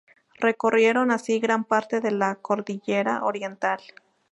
Recorrieron 0.39 1.11
así 1.11 1.39
gran 1.39 1.63
parte 1.63 2.01
de 2.01 2.09
la 2.09 2.33
cordillera 2.37 3.23
Oriental. 3.23 3.79